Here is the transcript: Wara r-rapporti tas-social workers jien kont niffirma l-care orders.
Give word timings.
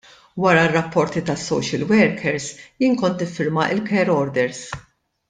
Wara 0.43 0.61
r-rapporti 0.67 1.21
tas-social 1.27 1.85
workers 1.91 2.47
jien 2.85 2.97
kont 3.03 3.21
niffirma 3.25 3.67
l-care 3.77 4.17
orders. 4.19 4.65